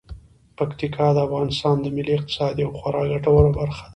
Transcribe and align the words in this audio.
پکتیکا 0.57 1.07
د 1.13 1.17
افغانستان 1.27 1.75
د 1.81 1.85
ملي 1.95 2.13
اقتصاد 2.17 2.53
یوه 2.63 2.75
خورا 2.79 3.03
ګټوره 3.11 3.49
برخه 3.59 3.81
ده. 3.85 3.89